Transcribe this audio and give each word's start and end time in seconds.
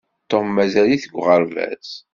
Tom 0.29 0.45
mazal-it 0.55 1.03
deg 1.05 1.13
uɣerbaz. 1.17 1.89